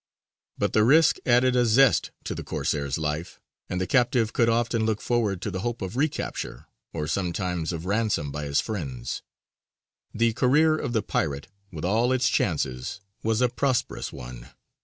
[0.57, 4.83] But the risk added a zest to the Corsair's life, and the captive could often
[4.83, 9.21] look forward to the hope of recapture, or sometimes of ransom by his friends.
[10.11, 14.49] The career of the pirate, with all its chances, was a prosperous one.